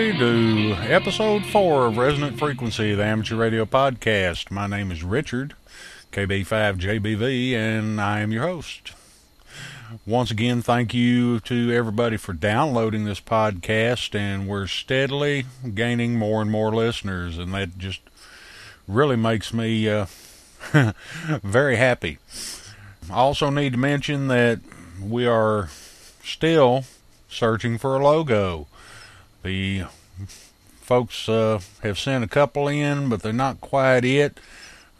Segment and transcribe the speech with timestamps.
[0.00, 4.50] Everybody, to episode four of Resonant Frequency, the amateur radio podcast.
[4.50, 5.52] My name is Richard,
[6.10, 8.92] KB5JBV, and I am your host.
[10.06, 16.40] Once again, thank you to everybody for downloading this podcast, and we're steadily gaining more
[16.40, 18.00] and more listeners, and that just
[18.88, 20.06] really makes me uh,
[21.42, 22.16] very happy.
[23.10, 24.60] I also need to mention that
[24.98, 25.68] we are
[26.24, 26.84] still
[27.28, 28.66] searching for a logo.
[29.42, 29.84] The
[30.80, 34.38] folks uh, have sent a couple in, but they're not quite it.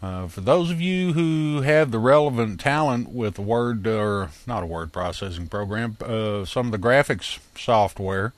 [0.01, 4.63] Uh, for those of you who have the relevant talent with a word or not
[4.63, 8.33] a word processing program, uh, some of the graphics software,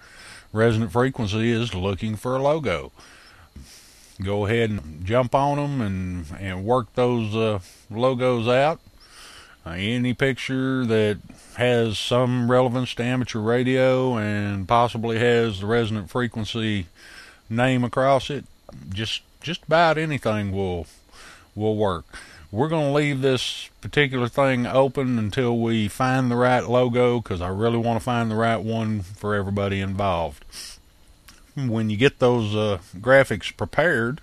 [0.52, 2.92] Resonant Frequency is looking for a logo.
[4.22, 7.60] Go ahead and jump on them and and work those uh,
[7.90, 8.80] logos out.
[9.66, 11.18] Uh, any picture that
[11.56, 16.88] has some relevance to amateur radio and possibly has the resonant frequency
[17.50, 18.46] name across it,
[18.90, 20.88] just just about anything will
[21.56, 22.06] will work.
[22.52, 27.42] We're going to leave this particular thing open until we find the right logo because
[27.42, 30.46] I really want to find the right one for everybody involved.
[31.56, 34.22] When you get those uh, graphics prepared,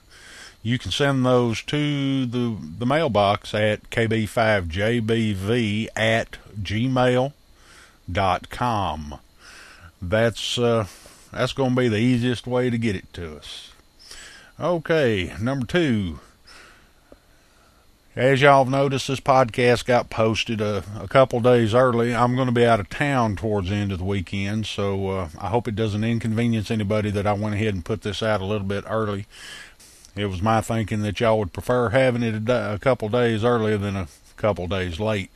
[0.62, 7.34] you can send those to the the mailbox at kb5jbv at gmail.com.
[10.02, 10.86] That's uh,
[11.32, 13.72] that's going to be the easiest way to get it to us.
[14.58, 16.20] Okay, number two.
[18.16, 22.12] As y'all have noticed, this podcast got posted a, a couple days early.
[22.12, 25.28] I'm going to be out of town towards the end of the weekend, so uh,
[25.38, 28.44] I hope it doesn't inconvenience anybody that I went ahead and put this out a
[28.44, 29.26] little bit early.
[30.16, 33.78] It was my thinking that y'all would prefer having it a, a couple days earlier
[33.78, 35.30] than a couple days late.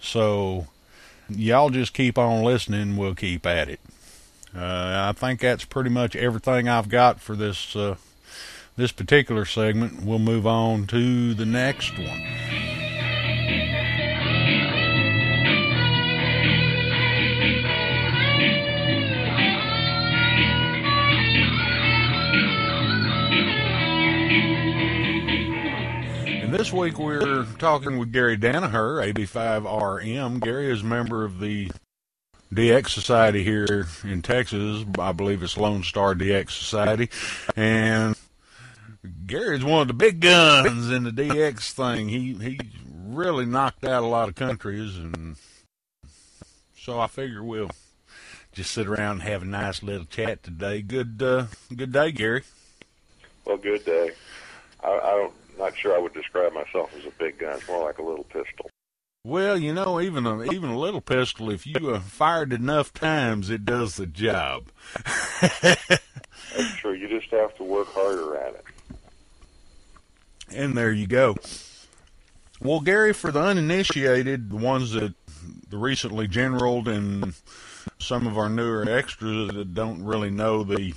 [0.00, 0.66] So
[1.28, 2.96] y'all just keep on listening.
[2.96, 3.80] We'll keep at it.
[4.54, 7.96] Uh, I think that's pretty much everything I've got for this uh,
[8.76, 10.02] this particular segment.
[10.02, 12.45] We'll move on to the next one.
[26.56, 30.40] This week we're talking with Gary Danaher, AB5RM.
[30.40, 31.70] Gary is a member of the
[32.50, 34.86] DX Society here in Texas.
[34.98, 37.10] I believe it's Lone Star DX Society.
[37.56, 38.16] And
[39.26, 42.08] Gary's one of the big guns in the DX thing.
[42.08, 42.58] He he
[43.04, 45.36] really knocked out a lot of countries, and
[46.74, 47.70] so I figure we'll
[48.52, 50.80] just sit around and have a nice little chat today.
[50.80, 52.44] Good uh, good day, Gary.
[53.44, 54.12] Well, good day.
[54.82, 55.34] I, I don't
[55.66, 57.56] not sure I would describe myself as a big gun.
[57.56, 58.70] It's more like a little pistol.
[59.24, 63.50] Well, you know, even a even a little pistol, if you uh, fired enough times,
[63.50, 64.68] it does the job.
[65.40, 66.92] That's true.
[66.92, 68.64] You just have to work harder at it.
[70.54, 71.34] And there you go.
[72.62, 75.14] Well, Gary, for the uninitiated, the ones that
[75.68, 77.34] the recently generaled and
[77.98, 80.94] some of our newer extras that don't really know the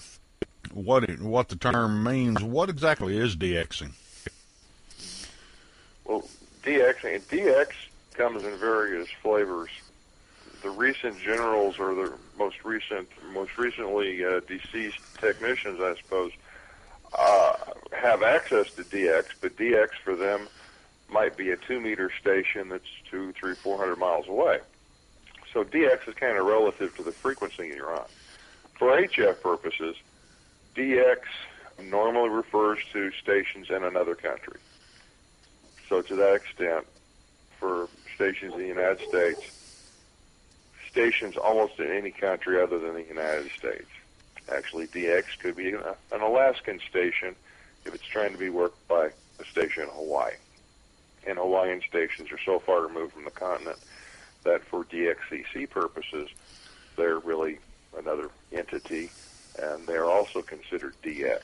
[0.72, 3.94] what it, what the term means, what exactly is DXing?
[6.70, 7.68] Well, DXing DX
[8.14, 9.70] comes in various flavors.
[10.62, 16.32] The recent generals or the most recent, most recently uh, deceased technicians, I suppose,
[17.18, 17.54] uh,
[17.94, 20.48] have access to DX, but DX for them
[21.10, 24.60] might be a two meter station that's two, three, four hundred miles away.
[25.54, 28.06] So DX is kind of relative to the frequency you're on.
[28.78, 29.96] For HF purposes,
[30.76, 31.20] DX
[31.82, 34.60] normally refers to stations in another country.
[35.90, 36.86] So to that extent,
[37.60, 39.42] for stations in the United States,
[40.90, 43.90] stations almost in any country other than the United States.
[44.52, 47.36] Actually, DX could be an Alaskan station
[47.86, 49.10] if it's trying to be worked by
[49.40, 50.34] a station in Hawaii.
[51.28, 53.78] And Hawaiian stations are so far removed from the continent
[54.44, 56.30] that for DXCC purposes,
[56.96, 57.60] they're really
[57.98, 59.12] another entity,
[59.62, 61.42] and they're also considered DX.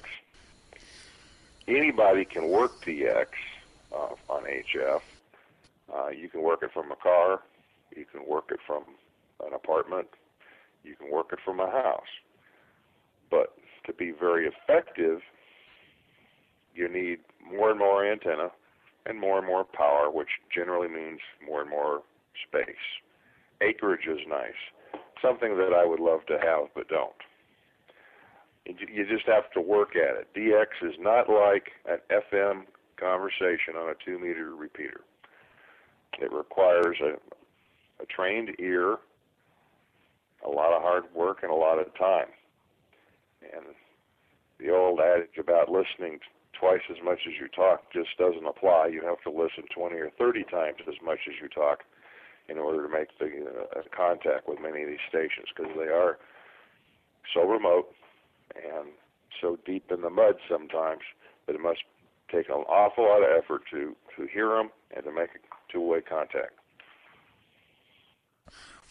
[1.67, 3.27] Anybody can work DX
[3.93, 5.01] uh, on HF.
[5.93, 7.41] Uh, you can work it from a car,
[7.95, 8.83] you can work it from
[9.45, 10.07] an apartment,
[10.83, 12.01] you can work it from a house.
[13.29, 13.53] But
[13.85, 15.21] to be very effective,
[16.73, 18.51] you need more and more antenna
[19.05, 22.01] and more and more power, which generally means more and more
[22.47, 22.75] space.
[23.61, 27.13] Acreage is nice, something that I would love to have but don't.
[28.65, 30.27] You just have to work at it.
[30.35, 32.63] DX is not like an FM
[32.99, 35.01] conversation on a two meter repeater.
[36.19, 37.15] It requires a,
[38.01, 38.97] a trained ear,
[40.45, 42.27] a lot of hard work, and a lot of time.
[43.41, 43.65] And
[44.59, 46.19] the old adage about listening
[46.59, 48.87] twice as much as you talk just doesn't apply.
[48.87, 51.83] You have to listen 20 or 30 times as much as you talk
[52.47, 53.45] in order to make the
[53.75, 56.17] uh, contact with many of these stations because they are
[57.33, 57.89] so remote
[58.55, 58.89] and
[59.41, 61.01] so deep in the mud sometimes
[61.47, 61.81] that it must
[62.31, 66.01] take an awful lot of effort to to hear them and to make a two-way
[66.01, 66.53] contact.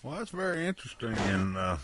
[0.03, 1.77] Well, that's very interesting, and uh,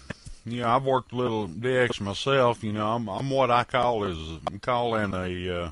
[0.45, 2.63] you know, I've worked a little DX myself.
[2.63, 4.19] You know, I'm I'm what I call is
[4.61, 5.71] calling a uh,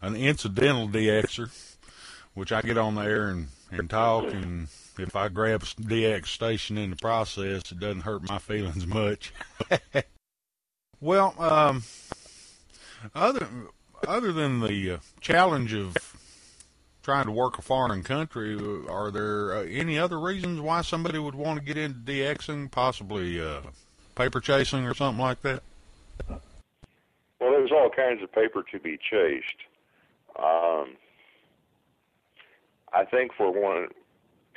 [0.00, 1.50] an incidental DXer,
[2.34, 4.68] which I get on there and and talk, and
[4.98, 9.32] if I grab DX station in the process, it doesn't hurt my feelings much.
[11.00, 11.82] well, um,
[13.14, 13.46] other
[14.06, 15.96] other than the uh, challenge of
[17.02, 18.58] trying to work a foreign country,
[18.88, 23.40] are there uh, any other reasons why somebody would want to get into DXing, possibly
[23.40, 23.60] uh,
[24.16, 25.62] paper chasing or something like that?
[26.28, 26.40] Well,
[27.50, 29.46] there's all kinds of paper to be chased.
[30.38, 30.96] Um,
[32.92, 33.88] I think for one,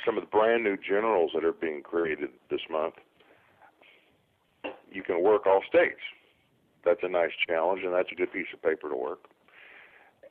[0.05, 2.95] some of the brand new generals that are being created this month,
[4.91, 5.99] you can work all states.
[6.85, 9.19] That's a nice challenge, and that's a good piece of paper to work.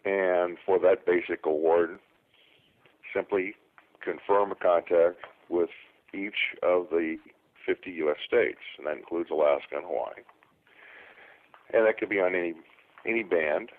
[0.05, 1.99] And for that basic award,
[3.15, 3.55] simply
[4.03, 5.19] confirm a contact
[5.49, 5.71] with
[6.15, 7.17] each of the
[7.67, 8.17] 50 U.S.
[8.27, 10.25] states, and that includes Alaska and Hawaii.
[11.73, 12.55] And that could be on any
[13.07, 13.71] any band.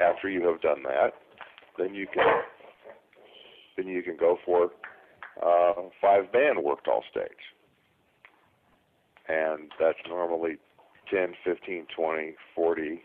[0.00, 1.12] After you have done that,
[1.78, 2.24] then you can
[3.76, 4.70] then you can go for
[5.44, 7.34] uh, five band worked all states,
[9.28, 10.56] and that's normally
[11.10, 13.02] 10, 15, 20, 40,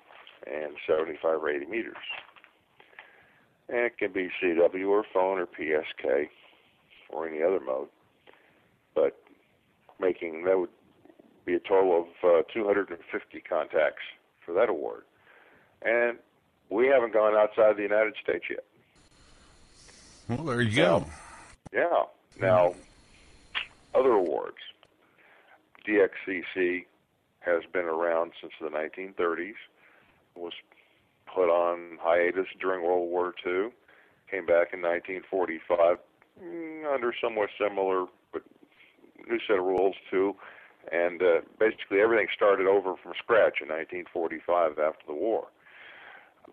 [0.47, 1.95] and 75 or 80 meters.
[3.67, 6.29] And it can be CW or phone or PSK
[7.09, 7.89] or any other mode.
[8.95, 9.17] But
[9.99, 10.69] making that would
[11.45, 14.03] be a total of uh, 250 contacts
[14.45, 15.03] for that award.
[15.81, 16.17] And
[16.69, 18.63] we haven't gone outside the United States yet.
[20.27, 21.05] Well, there you go.
[21.73, 22.03] Yeah.
[22.39, 22.75] Now,
[23.95, 24.57] other awards.
[25.87, 26.85] DXCC
[27.49, 29.59] has been around since the 1930s.
[30.35, 30.53] Was
[31.33, 33.69] put on hiatus during World War II.
[34.31, 35.97] Came back in 1945
[36.41, 38.43] mm, under somewhat similar but
[39.27, 40.35] new set of rules too.
[40.91, 45.47] And uh, basically everything started over from scratch in 1945 after the war.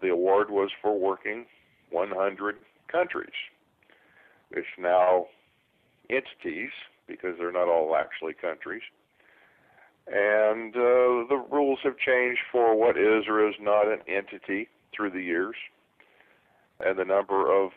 [0.03, 1.47] The award was for working
[1.91, 2.57] 100
[2.91, 3.31] countries.
[4.51, 5.27] It's now
[6.11, 6.71] entities
[7.07, 8.83] because they're not all actually countries.
[10.09, 15.11] And uh, the rules have changed for what is or is not an entity through
[15.11, 15.57] the years.
[16.79, 17.73] And the number of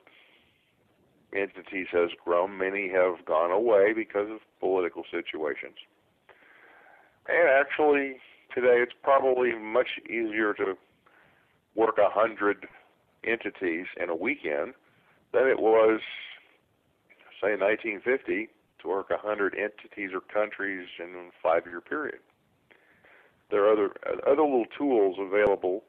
[1.34, 2.58] entities has grown.
[2.58, 5.76] Many have gone away because of political situations.
[7.28, 8.18] And actually,
[8.54, 10.76] today it's probably much easier to
[11.76, 12.68] work a hundred
[13.24, 14.74] entities in a weekend
[15.34, 16.02] than it was,
[17.42, 18.50] say, in 1950
[18.82, 22.20] to work hundred entities or countries in a five-year period.
[23.52, 23.92] There are other
[24.28, 25.84] other little tools available.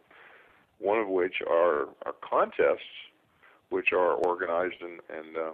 [0.79, 2.81] One of which are, are contests,
[3.69, 5.53] which are organized and, and uh,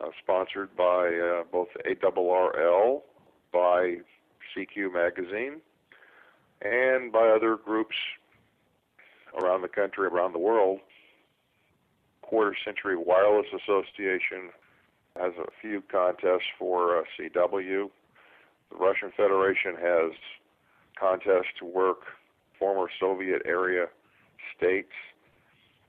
[0.00, 3.02] uh, sponsored by uh, both ARRL,
[3.52, 3.96] by
[4.54, 5.60] CQ Magazine,
[6.62, 7.96] and by other groups
[9.42, 10.78] around the country, around the world.
[12.22, 14.50] Quarter Century Wireless Association
[15.16, 17.90] has a few contests for uh, CW.
[18.70, 20.12] The Russian Federation has
[20.98, 22.02] contests to work
[22.58, 23.86] former Soviet area
[24.56, 24.92] states,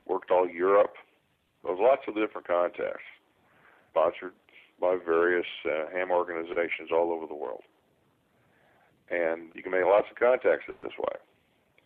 [0.05, 0.95] worked all Europe.
[1.63, 3.05] There's lots of different contests
[3.91, 4.33] sponsored
[4.79, 7.61] by various uh, ham organizations all over the world.
[9.11, 11.19] And you can make lots of contacts this way.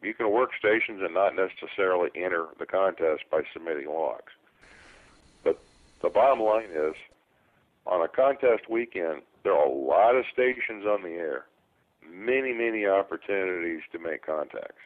[0.02, 4.32] You can work stations and not necessarily enter the contest by submitting logs.
[5.44, 5.60] But
[6.02, 6.94] the bottom line is
[7.86, 11.46] on a contest weekend, there are a lot of stations on the air,
[12.08, 14.82] many, many opportunities to make contacts,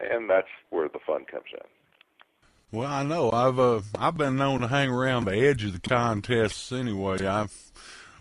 [0.00, 2.78] and that's where the fun comes in.
[2.78, 5.88] Well, I know I've uh, I've been known to hang around the edge of the
[5.88, 7.26] contests anyway.
[7.26, 7.52] I've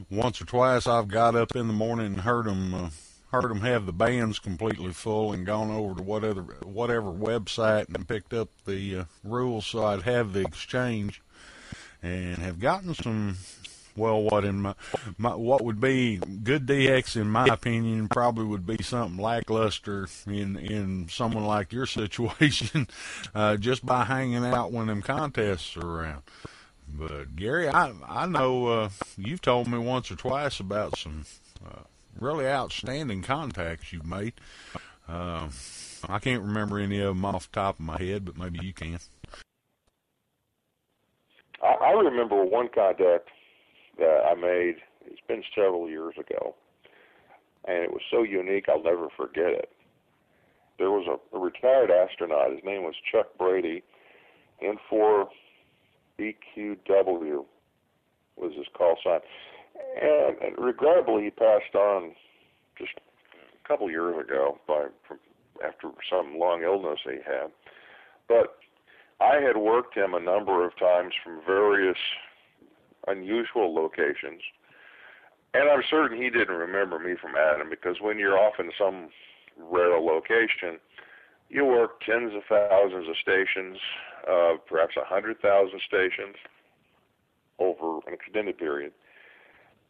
[0.09, 2.89] once or twice I've got up in the morning and heard them uh,
[3.31, 8.07] heard them have the bands completely full and gone over to whatever whatever website and
[8.07, 11.21] picked up the uh, rules so I'd have the exchange
[12.03, 13.37] and have gotten some
[13.95, 14.75] well, what in my,
[15.17, 20.57] my what would be good DX in my opinion probably would be something lackluster in
[20.57, 22.87] in someone like your situation,
[23.35, 26.23] uh, just by hanging out when them contests are around.
[26.87, 31.25] But Gary, I I know uh, you've told me once or twice about some
[31.65, 31.81] uh,
[32.19, 34.33] really outstanding contacts you've made.
[35.07, 35.49] Uh,
[36.07, 38.73] I can't remember any of them off the top of my head, but maybe you
[38.73, 38.99] can.
[41.61, 43.29] I, I remember one contact
[44.01, 44.75] that I made.
[45.05, 46.55] It's been several years ago,
[47.65, 49.69] and it was so unique I'll never forget it.
[50.77, 52.51] There was a, a retired astronaut.
[52.51, 53.83] His name was Chuck Brady.
[54.61, 55.25] N4
[56.19, 57.45] BQW
[58.35, 59.19] was his call sign,
[60.01, 62.13] and, and regrettably he passed on
[62.77, 65.19] just a couple years ago by from
[65.63, 67.51] after some long illness he had.
[68.27, 68.57] But
[69.19, 71.97] I had worked him a number of times from various
[73.07, 74.41] unusual locations.
[75.53, 79.09] And I'm certain he didn't remember me from Adam because when you're off in some
[79.57, 80.79] rare location,
[81.49, 83.77] you work tens of thousands of stations,
[84.29, 86.35] uh, perhaps a hundred thousand stations
[87.59, 88.93] over an extended period,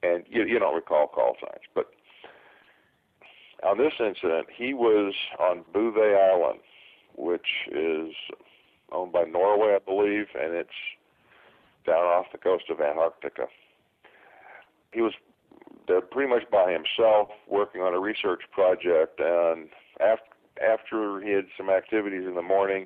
[0.01, 1.61] and you, you don't recall call signs.
[1.75, 1.91] But
[3.63, 6.59] on this incident, he was on Bouvet Island,
[7.15, 8.09] which is
[8.91, 10.69] owned by Norway, I believe, and it's
[11.85, 13.47] down off the coast of Antarctica.
[14.91, 15.13] He was
[16.11, 19.69] pretty much by himself working on a research project, and
[19.99, 20.25] after
[20.61, 22.85] after he had some activities in the morning,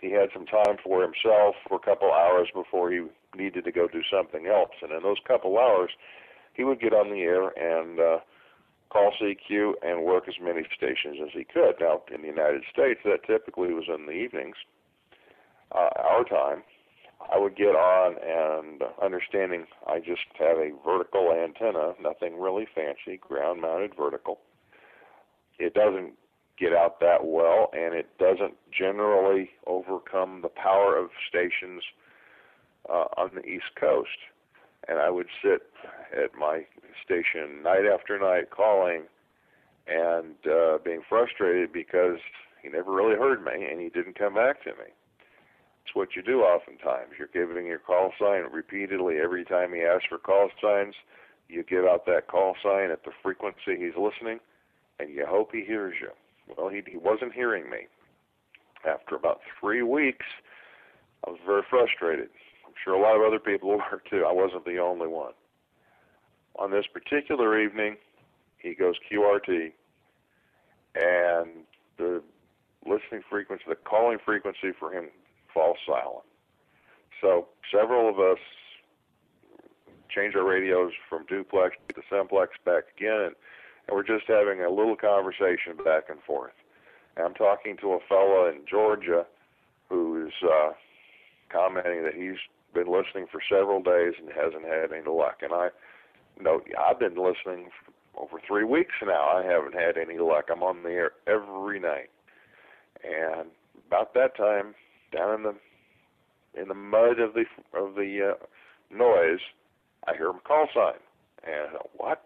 [0.00, 3.88] he had some time for himself for a couple hours before he needed to go
[3.88, 4.72] do something else.
[4.82, 5.90] And in those couple hours,
[6.54, 8.18] he would get on the air and uh,
[8.90, 11.74] call CQ and work as many stations as he could.
[11.80, 14.56] Now, in the United States, that typically was in the evenings,
[15.72, 16.62] uh, our time.
[17.30, 23.18] I would get on and understanding I just have a vertical antenna, nothing really fancy,
[23.18, 24.38] ground mounted vertical.
[25.58, 26.14] It doesn't
[26.58, 31.82] get out that well and it doesn't generally overcome the power of stations
[32.88, 34.08] uh, on the East Coast.
[34.88, 35.62] And I would sit
[36.12, 36.66] at my
[37.04, 39.02] station night after night calling
[39.86, 42.18] and uh, being frustrated because
[42.62, 44.90] he never really heard me and he didn't come back to me.
[45.84, 47.12] It's what you do oftentimes.
[47.18, 50.94] You're giving your call sign repeatedly every time he asks for call signs.
[51.48, 54.38] You give out that call sign at the frequency he's listening,
[54.98, 56.10] and you hope he hears you.
[56.56, 57.88] Well, he, he wasn't hearing me.
[58.88, 60.26] After about three weeks,
[61.26, 62.28] I was very frustrated.
[62.66, 64.24] I'm sure a lot of other people were too.
[64.26, 65.32] I wasn't the only one.
[66.56, 67.96] On this particular evening,
[68.58, 69.72] he goes QRT,
[70.94, 71.64] and
[71.98, 72.22] the
[72.86, 75.08] listening frequency, the calling frequency for him
[75.52, 76.26] falls silent.
[77.20, 78.38] So several of us
[80.14, 83.32] change our radios from duplex to simplex back again,
[83.86, 86.52] and we're just having a little conversation back and forth.
[87.16, 89.26] And I'm talking to a fellow in Georgia
[89.88, 90.72] who's uh,
[91.50, 92.40] commenting that he's
[92.74, 95.40] been listening for several days and hasn't had any luck.
[95.42, 95.68] And I
[96.40, 97.92] know I've been listening for
[98.22, 99.28] over three weeks now.
[99.28, 100.46] I haven't had any luck.
[100.50, 102.10] I'm on the air every night.
[103.04, 103.48] And
[103.86, 104.74] about that time,
[105.12, 105.54] down in the
[106.60, 108.44] in the mud of the of the uh,
[108.94, 109.40] noise,
[110.06, 111.00] I hear him call sign.
[111.44, 112.24] And I thought, what?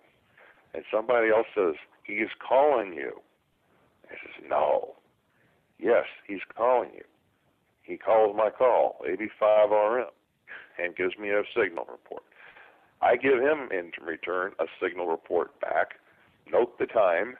[0.75, 1.75] And somebody else says,
[2.05, 3.21] he is calling you.
[4.11, 4.95] I says, no.
[5.79, 7.05] Yes, he's calling you.
[7.83, 10.07] He calls my call, AB5RM,
[10.83, 12.23] and gives me a signal report.
[13.01, 15.95] I give him in return a signal report back,
[16.51, 17.37] note the time,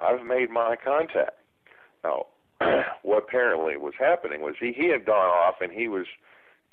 [0.00, 1.38] I've made my contact.
[2.04, 2.26] Now,
[3.02, 6.06] what apparently was happening was he, he had gone off and he was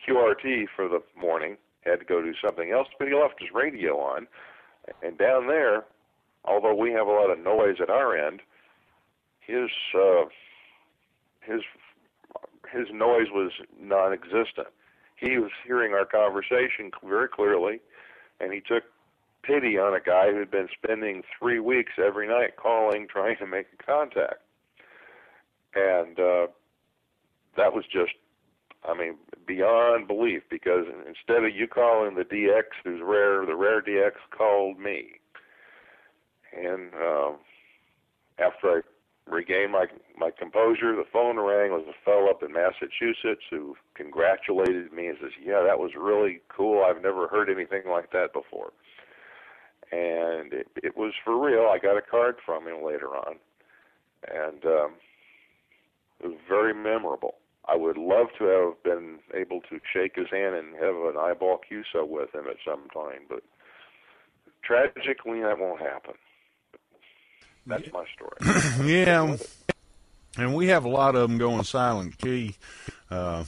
[0.07, 3.97] QRT for the morning, had to go do something else, but he left his radio
[3.99, 4.27] on.
[5.01, 5.85] And down there,
[6.43, 8.41] although we have a lot of noise at our end,
[9.39, 10.25] his uh,
[11.41, 11.61] his
[12.71, 14.67] his noise was non-existent.
[15.15, 17.79] He was hearing our conversation very clearly,
[18.39, 18.83] and he took
[19.43, 23.67] pity on a guy who'd been spending three weeks every night calling, trying to make
[23.85, 24.41] contact
[25.75, 26.47] and uh,
[27.57, 28.13] that was just,
[28.87, 29.15] I mean,
[29.45, 30.43] beyond belief.
[30.49, 35.19] Because instead of you calling the DX, who's rare, the rare DX called me,
[36.57, 37.31] and uh,
[38.39, 38.81] after I
[39.29, 39.85] regained my
[40.17, 41.71] my composure, the phone rang.
[41.71, 45.91] It was a fellow up in Massachusetts who congratulated me and says, "Yeah, that was
[45.97, 46.83] really cool.
[46.83, 48.71] I've never heard anything like that before."
[49.91, 51.67] And it, it was for real.
[51.71, 53.35] I got a card from him later on,
[54.27, 54.93] and um,
[56.23, 57.35] it was very memorable.
[57.67, 61.59] I would love to have been able to shake his hand and have an eyeball
[61.69, 63.41] QSO with him at some time, but
[64.63, 66.13] tragically that won't happen.
[67.65, 68.87] That's my story.
[68.91, 69.35] yeah,
[70.37, 72.55] and we have a lot of them going silent key.
[73.09, 73.43] Uh,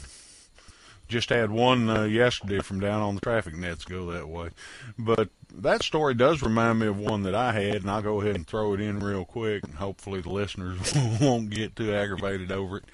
[1.08, 4.50] just had one uh, yesterday from down on the traffic nets go that way.
[4.98, 8.36] But that story does remind me of one that I had, and I'll go ahead
[8.36, 12.78] and throw it in real quick, and hopefully the listeners won't get too aggravated over
[12.78, 12.86] it.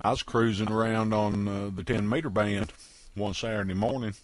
[0.00, 2.72] I was cruising around on uh, the 10 meter band
[3.14, 4.14] one Saturday morning,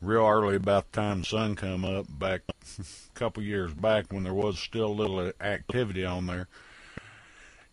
[0.00, 2.42] real early about the time the sun come up, back
[2.78, 6.46] a couple years back when there was still a little activity on there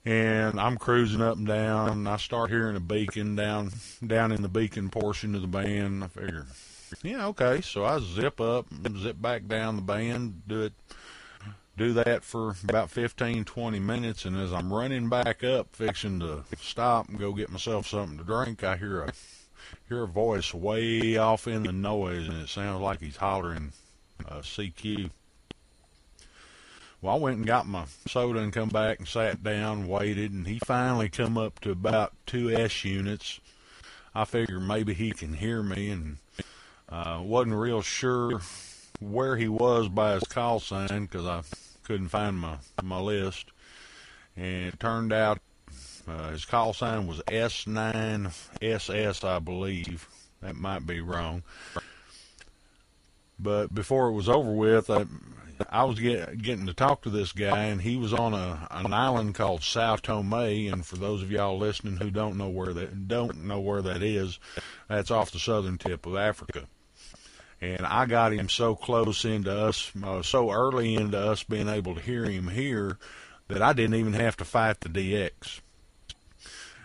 [0.05, 3.71] and I'm cruising up and down, and I start hearing a beacon down
[4.05, 6.03] down in the beacon portion of the band.
[6.03, 6.45] I figure,
[7.01, 7.61] yeah, okay.
[7.61, 10.73] So I zip up, zip back down the band, do it,
[11.75, 16.43] do that for about 15, 20 minutes, and as I'm running back up, fixing to
[16.61, 19.13] stop and go get myself something to drink, I hear a
[19.89, 23.73] hear a voice way off in the noise, and it sounds like he's hollering
[24.27, 25.09] uh, CQ.
[27.05, 30.47] Well, I went and got my soda and come back and sat down, waited, and
[30.47, 33.39] he finally come up to about two S units.
[34.15, 36.17] I figured maybe he can hear me, and
[36.89, 38.41] uh, wasn't real sure
[38.99, 41.43] where he was by his call sign because I
[41.83, 43.51] couldn't find my my list.
[44.35, 45.37] And it turned out
[46.07, 50.09] uh, his call sign was S9SS, I believe.
[50.41, 51.43] That might be wrong.
[53.37, 55.05] But before it was over with, I,
[55.69, 58.93] I was get, getting to talk to this guy, and he was on a an
[58.93, 60.33] island called Sao Tome.
[60.33, 64.03] And for those of y'all listening who don't know where that don't know where that
[64.03, 64.39] is,
[64.87, 66.65] that's off the southern tip of Africa.
[67.61, 71.95] And I got him so close into us, uh, so early into us being able
[71.95, 72.97] to hear him here,
[73.47, 75.61] that I didn't even have to fight the DX.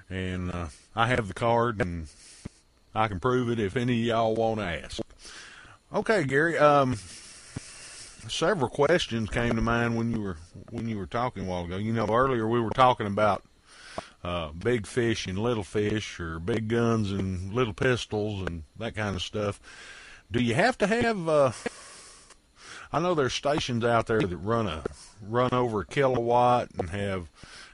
[0.08, 2.08] And uh, I have the card, and
[2.94, 5.00] I can prove it if any of y'all want to ask.
[5.92, 6.56] Okay, Gary.
[6.56, 6.96] Um,
[8.28, 10.36] several questions came to mind when you were
[10.70, 11.76] when you were talking a while ago.
[11.76, 13.42] You know, earlier we were talking about
[14.22, 19.16] uh, big fish and little fish, or big guns and little pistols, and that kind
[19.16, 19.60] of stuff.
[20.30, 21.28] Do you have to have?
[21.28, 21.52] Uh,
[22.92, 24.82] I know there's stations out there that run a
[25.26, 27.30] run over a kilowatt and have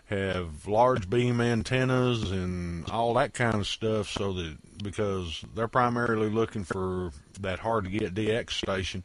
[0.07, 6.31] have large beam antennas and all that kind of stuff, so that because they're primarily
[6.31, 9.03] looking for that hard to get DX station.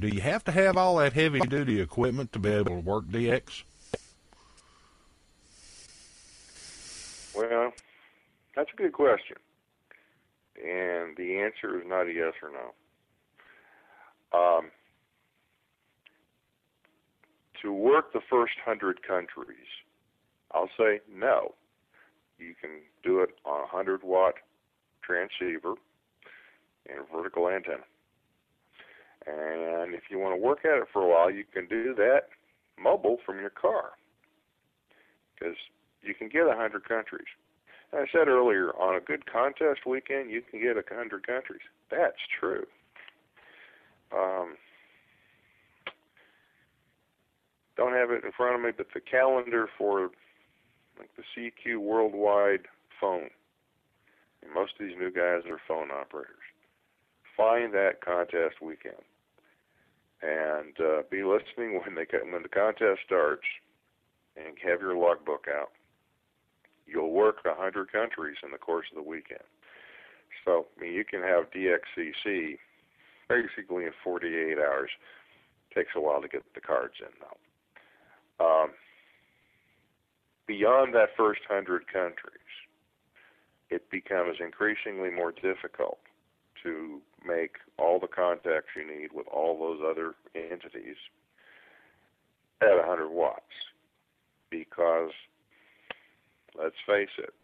[0.00, 3.04] Do you have to have all that heavy duty equipment to be able to work
[3.04, 3.62] DX?
[7.34, 7.72] Well,
[8.56, 9.36] that's a good question.
[10.56, 12.72] And the answer is not a yes or no.
[14.38, 14.70] Um,
[17.62, 19.66] to work the first hundred countries,
[20.52, 21.54] I'll say no.
[22.38, 24.34] You can do it on a 100 watt
[25.02, 25.74] transceiver
[26.88, 27.84] and a vertical antenna.
[29.26, 32.28] And if you want to work at it for a while, you can do that
[32.78, 33.92] mobile from your car
[35.34, 35.56] because
[36.02, 37.26] you can get a hundred countries.
[37.92, 41.62] And I said earlier, on a good contest weekend, you can get a hundred countries.
[41.90, 42.66] That's true.
[44.14, 44.56] Um,
[47.76, 50.10] don't have it in front of me, but the calendar for
[50.98, 52.66] like the CQ Worldwide
[53.00, 53.30] phone.
[54.42, 56.36] And most of these new guys are phone operators.
[57.36, 59.02] Find that contest weekend
[60.24, 63.44] and uh, be listening when they when the contest starts,
[64.36, 65.70] and have your logbook out.
[66.86, 69.44] You'll work a hundred countries in the course of the weekend.
[70.44, 72.58] So I mean, you can have DXCC
[73.28, 74.90] basically in 48 hours.
[75.74, 78.44] Takes a while to get the cards in though.
[78.44, 78.70] Um,
[80.46, 82.38] beyond that first hundred countries,
[83.70, 85.98] it becomes increasingly more difficult
[86.62, 90.96] to make all the contacts you need with all those other entities
[92.60, 93.42] at 100 watts.
[94.50, 95.10] Because,
[96.56, 97.34] let's face it,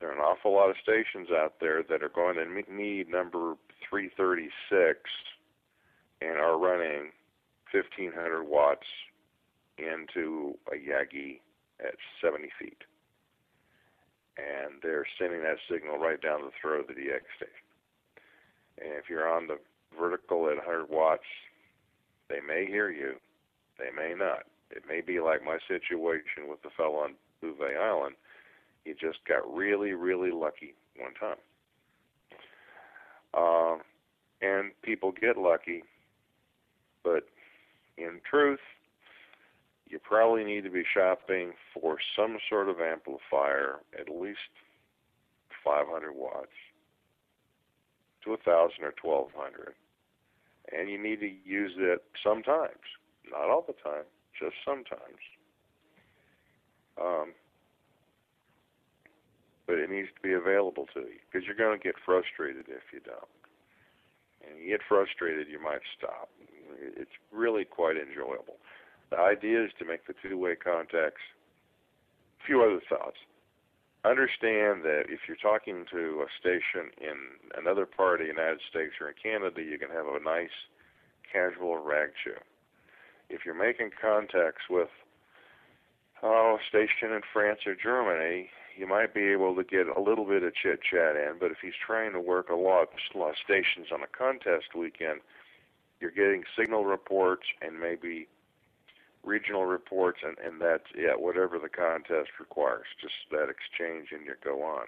[0.00, 3.54] there are an awful lot of stations out there that are going to need number
[3.88, 5.00] 336
[6.20, 7.12] and are running
[7.72, 8.86] 1500 watts
[9.78, 11.40] into a Yagi
[11.80, 12.82] at 70 feet.
[14.36, 17.65] And they're sending that signal right down the throat of the DX station.
[18.78, 19.58] And if you're on the
[19.98, 21.22] vertical at 100 watts,
[22.28, 23.14] they may hear you,
[23.78, 24.44] they may not.
[24.70, 28.16] It may be like my situation with the fellow on Bouvet Island.
[28.84, 31.36] He just got really, really lucky one time.
[33.34, 33.82] Uh,
[34.42, 35.82] and people get lucky,
[37.04, 37.24] but
[37.96, 38.60] in truth,
[39.88, 44.38] you probably need to be shopping for some sort of amplifier, at least
[45.64, 46.48] 500 watts
[48.26, 49.72] to a thousand or twelve hundred,
[50.76, 52.84] and you need to use it sometimes,
[53.30, 54.04] not all the time,
[54.38, 55.22] just sometimes.
[57.00, 57.32] Um,
[59.66, 62.82] but it needs to be available to you because you're going to get frustrated if
[62.92, 63.30] you don't.
[64.46, 66.30] And you get frustrated, you might stop.
[66.78, 68.58] It's really quite enjoyable.
[69.10, 71.22] The idea is to make the two-way contacts.
[72.42, 73.16] A few other thoughts.
[74.06, 78.94] Understand that if you're talking to a station in another part of the United States
[79.00, 80.54] or in Canada, you can have a nice
[81.32, 82.38] casual rag chew.
[83.28, 84.90] If you're making contacts with
[86.22, 90.24] oh, a station in France or Germany, you might be able to get a little
[90.24, 93.30] bit of chit chat in, but if he's trying to work a lot, a lot
[93.30, 95.20] of stations on a contest weekend,
[95.98, 98.28] you're getting signal reports and maybe
[99.26, 104.34] regional reports, and, and that's yeah, whatever the contest requires, just that exchange, and you
[104.42, 104.86] go on.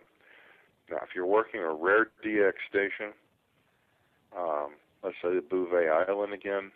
[0.91, 3.13] Now, if you're working a rare DX station,
[4.37, 4.71] um,
[5.03, 6.71] let's say the Bouvet Island again,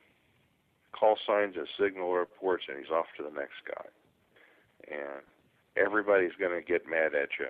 [0.93, 3.87] call signs and signal reports, and he's off to the next guy.
[4.91, 5.23] And
[5.77, 7.49] everybody's going to get mad at you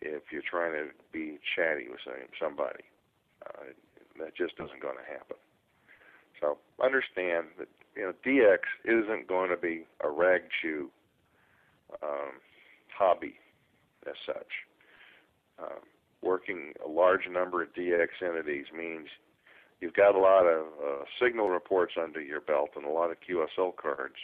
[0.00, 2.00] if you're trying to be chatty with
[2.38, 2.84] somebody.
[3.46, 3.74] Uh,
[4.20, 5.36] that just isn't going to happen.
[6.40, 10.90] So understand that you know DX isn't going to be a rag chew
[12.02, 12.40] um,
[12.96, 13.34] hobby
[14.06, 14.52] as such.
[15.62, 15.80] Uh,
[16.22, 19.08] working a large number of DX entities means
[19.80, 23.16] you've got a lot of uh, signal reports under your belt and a lot of
[23.28, 24.16] QSL cards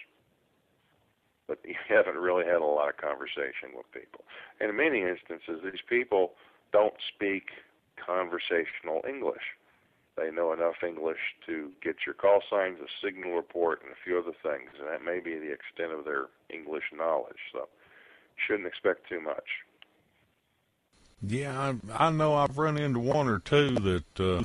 [1.48, 4.24] but you haven't really had a lot of conversation with people.
[4.61, 6.35] And in many instances, these people
[6.72, 7.48] don't speak
[7.96, 9.57] conversational English.
[10.18, 14.18] They know enough English to get your call signs, a signal report, and a few
[14.18, 17.38] other things, and that may be the extent of their English knowledge.
[17.52, 17.68] So,
[18.46, 19.44] shouldn't expect too much.
[21.22, 24.42] Yeah, I, I know I've run into one or two that, uh,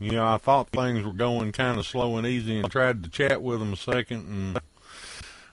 [0.00, 3.10] you know, I thought things were going kind of slow and easy, and tried to
[3.10, 4.60] chat with them a second,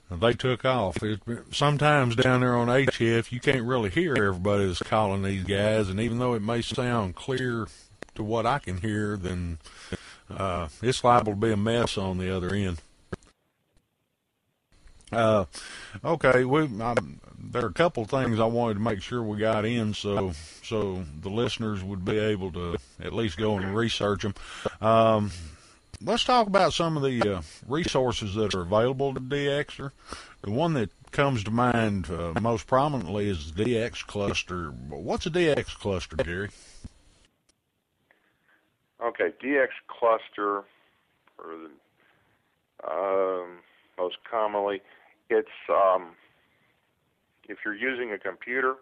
[0.10, 1.04] and they took off.
[1.04, 5.90] It, sometimes down there on HF, you can't really hear everybody that's calling these guys,
[5.90, 7.68] and even though it may sound clear
[8.20, 9.58] to what I can hear, then
[10.30, 12.82] uh, it's liable to be a mess on the other end.
[15.12, 15.46] Uh,
[16.06, 19.66] okay, we um, there are a couple things I wanted to make sure we got
[19.66, 24.36] in, so so the listeners would be able to at least go and research them.
[24.82, 25.32] Um,
[26.04, 29.92] let's talk about some of the uh, resources that are available to DXer.
[30.44, 34.68] The one that comes to mind uh, most prominently is the DX cluster.
[34.90, 36.50] What's a DX cluster, Gary?
[39.02, 40.64] Okay, DX cluster,
[41.38, 43.60] or the, um,
[43.98, 44.82] most commonly,
[45.30, 46.12] it's um,
[47.48, 48.76] if you're using a computer.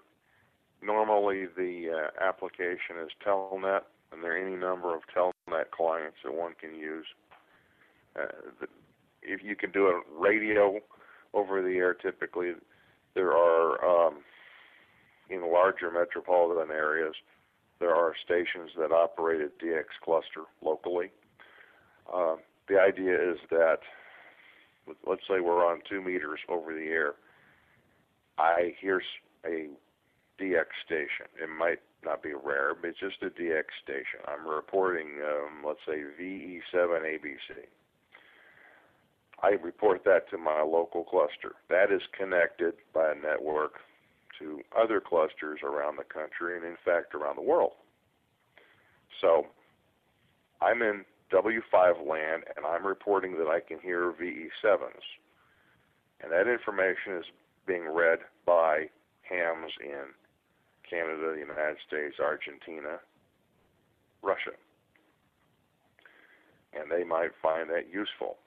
[0.81, 6.33] Normally, the uh, application is Telnet, and there are any number of Telnet clients that
[6.33, 7.05] one can use.
[8.15, 8.25] Uh,
[8.59, 8.67] the,
[9.21, 10.79] if you can do a radio
[11.33, 12.51] over the air, typically
[13.13, 14.17] there are um,
[15.29, 17.15] in larger metropolitan areas
[17.79, 21.11] there are stations that operate a DX cluster locally.
[22.11, 22.35] Uh,
[22.67, 23.79] the idea is that
[25.05, 27.13] let's say we're on two meters over the air.
[28.37, 29.01] I hear
[29.45, 29.67] a
[30.39, 31.27] DX station.
[31.41, 34.21] It might not be rare, but it's just a DX station.
[34.27, 37.65] I'm reporting, um, let's say, VE7ABC.
[39.43, 41.55] I report that to my local cluster.
[41.69, 43.73] That is connected by a network
[44.39, 47.71] to other clusters around the country and, in fact, around the world.
[49.21, 49.47] So
[50.61, 55.05] I'm in W5 land and I'm reporting that I can hear VE7s.
[56.21, 57.25] And that information is
[57.67, 58.89] being read by
[59.21, 60.13] hams in
[60.89, 62.99] Canada, the United States, Argentina,
[64.23, 64.55] Russia.
[66.73, 68.37] And they might find that useful.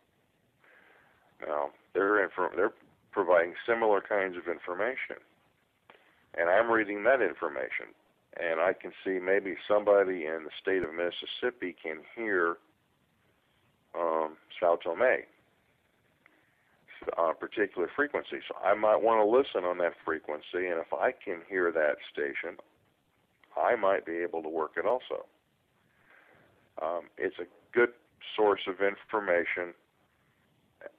[1.47, 2.73] Now, they're, infor- they're
[3.13, 5.17] providing similar kinds of information.
[6.37, 7.93] And I'm reading that information.
[8.39, 12.57] And I can see maybe somebody in the state of Mississippi can hear
[13.99, 15.25] um, Sao Tome
[17.17, 18.39] on a particular frequency.
[18.49, 21.97] So I might want to listen on that frequency, and if I can hear that
[22.13, 22.57] station,
[23.57, 25.27] I might be able to work it also.
[26.83, 27.91] Um, it's a good
[28.37, 29.75] source of information.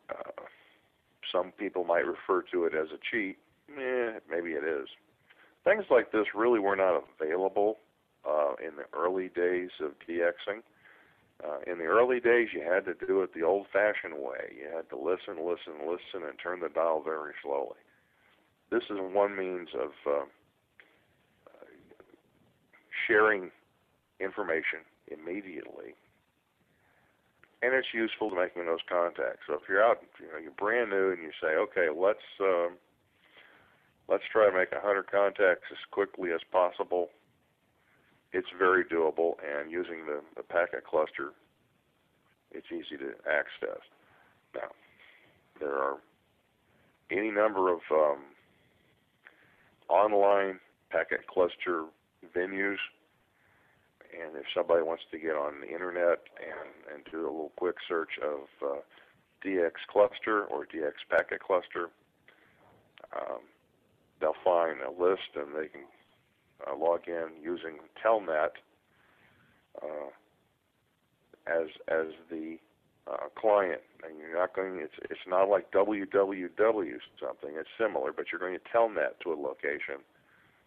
[0.09, 0.43] Uh,
[1.31, 3.37] some people might refer to it as a cheat.
[3.69, 4.87] Eh, maybe it is.
[5.63, 7.77] Things like this really were not available
[8.27, 10.61] uh, in the early days of DXing.
[11.43, 14.53] Uh, in the early days, you had to do it the old-fashioned way.
[14.55, 17.77] You had to listen, listen, listen, and turn the dial very slowly.
[18.69, 20.25] This is one means of uh,
[23.07, 23.51] sharing
[24.19, 25.95] information immediately,
[27.61, 29.41] and it's useful to making those contacts.
[29.47, 32.19] So if you're out, you know, you're brand new, and you say, okay, let's.
[32.39, 32.69] Uh,
[34.11, 37.09] let's try to make 100 contacts as quickly as possible.
[38.33, 41.31] It's very doable, and using the, the packet cluster,
[42.51, 43.81] it's easy to access.
[44.53, 44.69] Now,
[45.59, 45.97] there are
[47.09, 48.19] any number of um,
[49.87, 51.85] online packet cluster
[52.35, 52.77] venues.
[54.13, 57.75] And if somebody wants to get on the internet and, and do a little quick
[57.87, 58.79] search of uh,
[59.45, 61.89] DX cluster or DX packet cluster,
[63.15, 63.39] um,
[64.21, 65.81] they'll find a list and they can
[66.67, 68.51] uh, log in using Telnet
[69.81, 70.11] uh,
[71.47, 72.57] as as the
[73.07, 74.79] uh, client, and you're not going.
[74.79, 77.49] It's it's not like www something.
[77.53, 80.03] It's similar, but you're going to telnet to a location,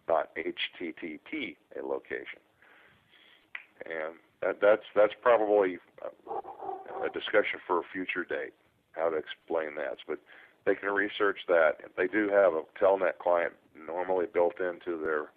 [0.07, 2.39] not HTTP a location.
[3.85, 5.77] And that, that's that's probably
[7.03, 8.53] a discussion for a future date,
[8.91, 9.97] how to explain that.
[10.07, 10.19] But
[10.65, 11.77] they can research that.
[11.95, 13.53] They do have a telnet client
[13.87, 15.27] normally built into their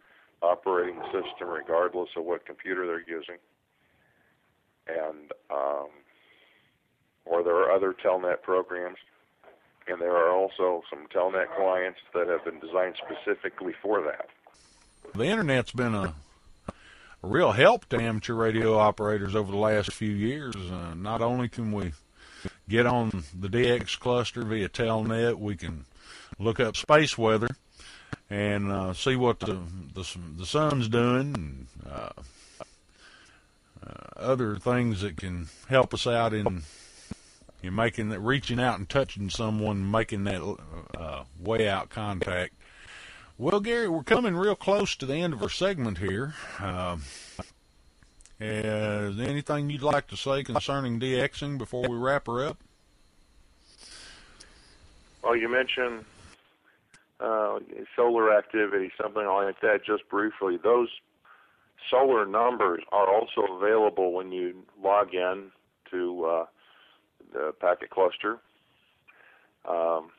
[0.42, 3.36] operating system, regardless of what computer they're using.
[4.86, 5.88] And um,
[7.26, 8.96] or there are other telnet programs,
[9.86, 14.28] and there are also some telnet clients that have been designed specifically for that.
[15.14, 16.14] The internet's been a,
[17.22, 20.54] real help to amateur radio operators over the last few years.
[20.56, 21.92] Uh, not only can we
[22.68, 25.84] get on the DX cluster via Telnet, we can
[26.38, 27.48] look up space weather
[28.30, 29.58] and uh, see what the,
[29.94, 32.10] the, the sun's doing and uh,
[33.86, 36.62] uh, other things that can help us out in
[37.62, 40.56] you're making that, reaching out and touching someone, making that
[40.96, 42.54] uh, way out contact.
[43.36, 46.34] Well, Gary, we're coming real close to the end of our segment here.
[48.40, 52.58] Is anything you'd like to say concerning DXing before we wrap her up?
[55.24, 56.04] Well, you mentioned
[57.18, 57.58] uh,
[57.96, 60.56] solar activity, something like that, just briefly.
[60.56, 60.88] Those
[61.90, 65.50] solar numbers are also available when you log in
[65.90, 66.46] to uh,
[67.32, 68.38] the packet cluster.
[69.68, 70.10] Um,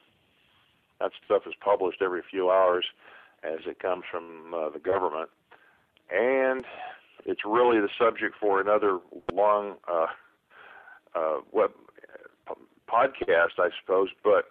[1.00, 2.86] that stuff is published every few hours
[3.44, 5.30] as it comes from uh, the government,
[6.12, 6.66] and
[7.26, 9.00] it's really the subject for another
[9.34, 10.08] long uh,
[11.16, 11.72] uh, web
[12.90, 14.10] podcast, I suppose.
[14.24, 14.46] But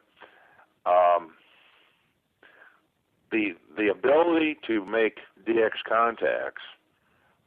[0.86, 1.32] um,
[3.30, 6.62] the the ability to make DX contacts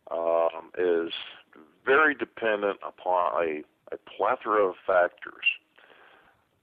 [0.10, 1.12] um, is
[1.86, 5.46] very dependent upon a a plethora of factors,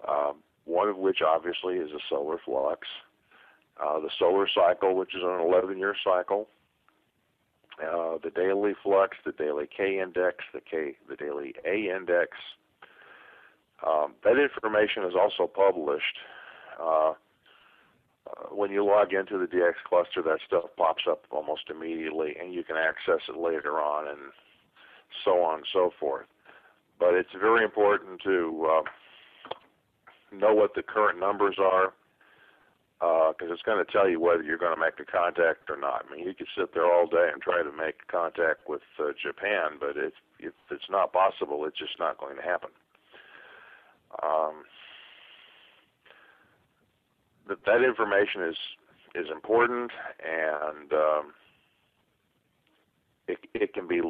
[0.08, 2.88] um, one of which obviously is a solar flux,
[3.82, 6.48] uh, the solar cycle, which is an 11 year cycle,
[7.82, 12.30] uh, the daily flux, the daily K index, the K, the daily A index.
[13.86, 16.18] Um, that information is also published.
[16.80, 17.12] Uh,
[18.26, 22.52] uh when you log into the DX cluster, that stuff pops up almost immediately, and
[22.52, 24.18] you can access it later on, and
[25.24, 26.26] so on and so forth
[26.98, 31.92] but it's very important to uh, know what the current numbers are
[33.00, 35.76] because uh, it's going to tell you whether you're going to make a contact or
[35.76, 36.04] not.
[36.08, 39.12] I mean, you could sit there all day and try to make contact with uh,
[39.22, 42.70] Japan, but if, if it's not possible, it's just not going to happen.
[44.22, 44.64] Um,
[47.48, 48.56] that that information is
[49.14, 49.90] is important,
[50.24, 51.32] and um,
[53.26, 54.00] it it can be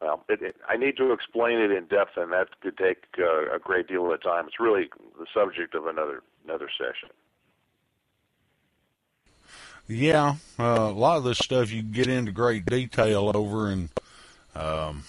[0.00, 3.54] well, it, it, I need to explain it in depth, and that could take uh,
[3.54, 4.46] a great deal of time.
[4.46, 7.10] It's really the subject of another another session.
[9.88, 13.88] Yeah, uh, a lot of this stuff you get into great detail over, and
[14.54, 15.04] um,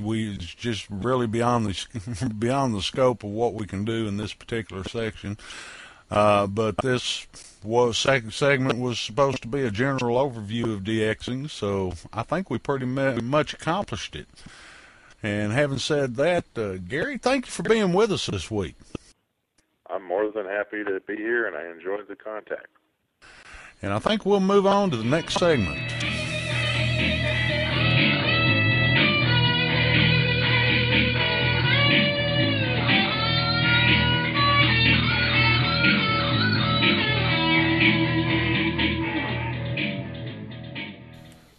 [0.00, 4.16] we it's just really beyond the beyond the scope of what we can do in
[4.16, 5.38] this particular section.
[6.08, 7.26] Uh, but this
[7.64, 12.58] was segment was supposed to be a general overview of DXing, so I think we
[12.58, 14.28] pretty much accomplished it.
[15.22, 18.76] And having said that, uh, Gary, thank you for being with us this week.
[19.88, 22.68] I'm more than happy to be here, and I enjoyed the contact.
[23.82, 25.78] And I think we'll move on to the next segment.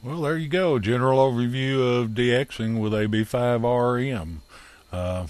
[0.03, 0.77] Well, there you go.
[0.77, 4.38] General overview of DXing with AB5RM.
[4.91, 5.27] Uh,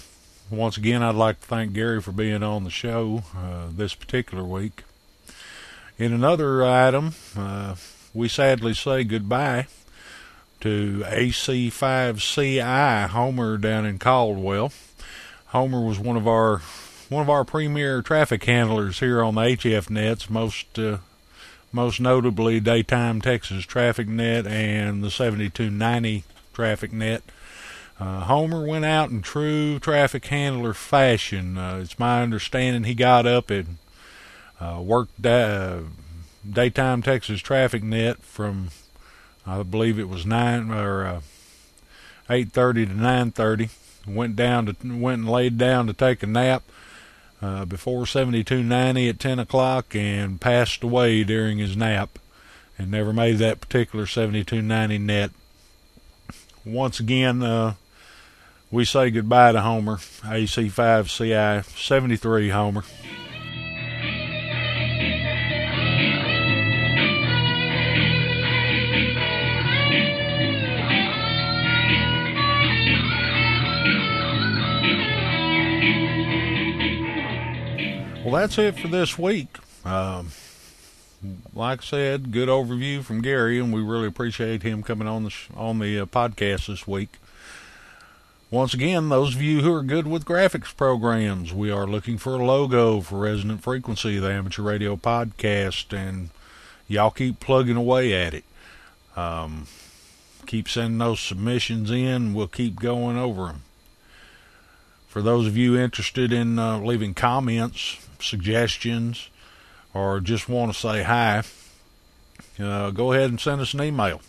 [0.50, 4.44] once again, I'd like to thank Gary for being on the show uh, this particular
[4.44, 4.84] week.
[5.98, 7.76] In another item, uh,
[8.14, 9.66] we sadly say goodbye
[10.60, 14.72] to AC5CI Homer down in Caldwell.
[15.48, 16.62] Homer was one of our
[17.08, 20.98] one of our premier traffic handlers here on the HF nets, most uh,
[21.72, 26.24] most notably Daytime Texas Traffic Net and the 7290
[26.54, 27.22] Traffic Net.
[28.00, 31.58] Uh, Homer went out in true traffic handler fashion.
[31.58, 33.76] Uh, it's my understanding he got up and
[34.62, 35.80] uh, worked da-
[36.48, 38.68] Daytime Texas Traffic Net from
[39.46, 41.20] I believe it was nine or uh,
[42.30, 43.70] eight thirty to nine thirty.
[44.06, 46.62] Went down to went and laid down to take a nap
[47.40, 52.18] uh, before seventy two ninety at ten o'clock and passed away during his nap
[52.78, 55.30] and never made that particular seventy two ninety net.
[56.64, 57.74] Once again, uh,
[58.70, 62.84] we say goodbye to Homer, AC5CI 73 Homer.
[78.32, 79.58] Well, that's it for this week.
[79.84, 80.28] Um,
[81.54, 85.28] like I said, good overview from Gary, and we really appreciate him coming on the
[85.28, 87.18] sh- on the uh, podcast this week.
[88.50, 92.36] Once again, those of you who are good with graphics programs, we are looking for
[92.36, 96.30] a logo for Resonant Frequency, the amateur radio podcast, and
[96.88, 98.44] y'all keep plugging away at it.
[99.14, 99.66] Um,
[100.46, 102.32] keep sending those submissions in.
[102.32, 103.62] We'll keep going over them.
[105.12, 109.28] For those of you interested in uh, leaving comments, suggestions,
[109.92, 111.42] or just want to say hi,
[112.58, 114.22] uh, go ahead and send us an email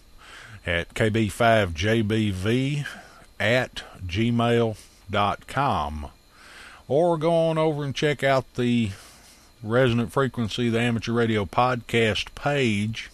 [0.66, 2.86] at kb5jbv
[3.40, 6.08] at gmail.com
[6.90, 8.92] or go on over and check out the
[9.64, 13.10] Resonant Frequency, the amateur radio podcast page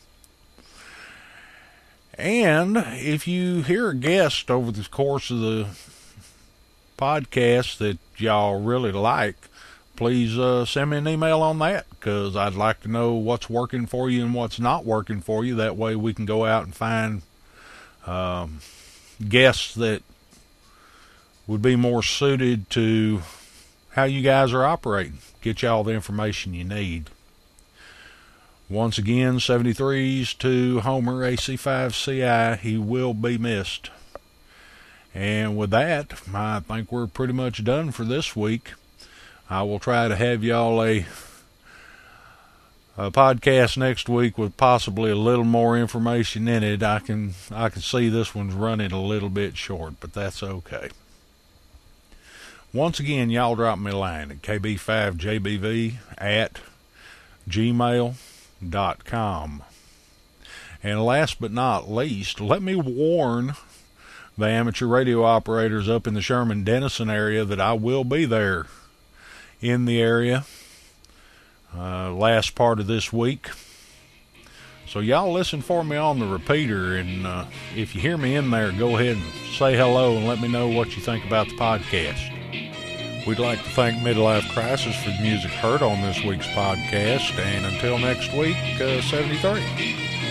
[2.17, 5.67] And if you hear a guest over the course of the
[6.97, 9.35] podcast that y'all really like,
[9.95, 13.85] please uh, send me an email on that because I'd like to know what's working
[13.85, 15.55] for you and what's not working for you.
[15.55, 17.21] That way we can go out and find
[18.07, 18.61] um,
[19.27, 20.01] guests that
[21.45, 23.21] would be more suited to
[23.91, 25.19] how you guys are operating.
[25.41, 27.09] Get you all the information you need.
[28.69, 32.59] Once again, 73s to Homer AC5CI.
[32.59, 33.91] He will be missed.
[35.15, 38.73] And with that, I think we're pretty much done for this week.
[39.49, 41.05] I will try to have y'all a,
[42.97, 46.83] a podcast next week with possibly a little more information in it.
[46.83, 50.89] I can I can see this one's running a little bit short, but that's okay.
[52.73, 56.59] Once again, y'all drop me a line at kb5jbv at
[57.49, 58.15] gmail
[58.67, 59.01] dot.
[60.83, 63.55] And last but not least, let me warn
[64.37, 68.67] the amateur radio operators up in the Sherman Denison area that I will be there
[69.59, 70.45] in the area
[71.75, 73.49] uh, last part of this week.
[74.87, 78.49] So y'all listen for me on the repeater, and uh, if you hear me in
[78.51, 81.55] there, go ahead and say hello and let me know what you think about the
[81.55, 82.36] podcast.
[83.27, 87.65] We'd like to thank Midlife Crisis for the music heard on this week's podcast, and
[87.65, 90.26] until next week, uh, 73.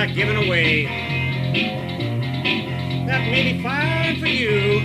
[0.00, 0.84] Away,
[3.08, 4.78] that may be fine for you.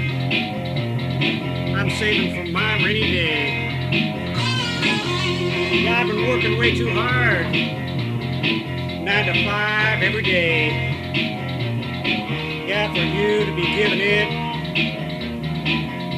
[1.76, 3.92] I'm saving for my rainy day.
[5.84, 7.46] Yeah, I've been working way too hard,
[9.06, 10.90] nine to five every day.
[12.68, 14.32] Yeah, for you to be giving it,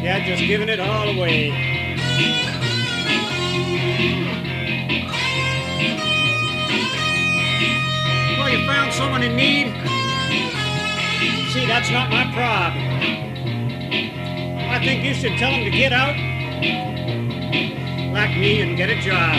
[0.04, 1.75] yeah, just giving it all away.
[9.26, 9.68] In need?
[11.52, 12.84] See, that's not my problem.
[14.70, 16.16] I think you should tell them to get out
[18.14, 19.36] like me and get a job.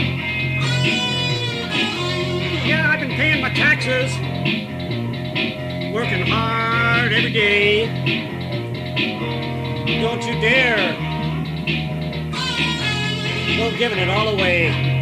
[2.66, 4.10] Yeah, I've been paying my taxes,
[5.94, 7.86] working hard every day.
[10.02, 10.94] Don't you dare
[13.56, 14.95] go giving it all away.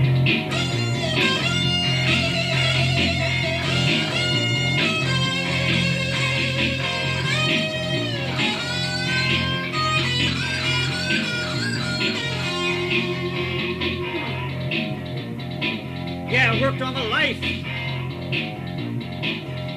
[16.61, 17.41] Worked all my life.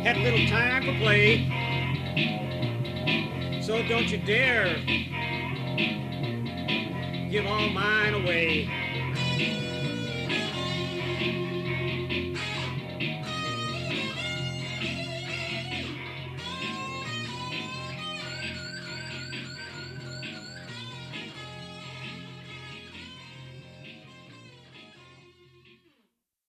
[0.03, 1.47] Had little time for play.
[3.61, 4.75] So don't you dare
[7.29, 8.76] give all mine away.